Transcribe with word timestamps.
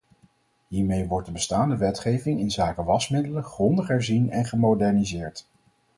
Hiermee 0.67 1.07
wordt 1.07 1.25
de 1.25 1.31
bestaande 1.31 1.77
wetgeving 1.77 2.39
inzake 2.39 2.83
wasmiddelen 2.83 3.43
grondig 3.43 3.87
herzien 3.87 4.29
en 4.31 4.45
gemoderniseerd. 4.45 5.47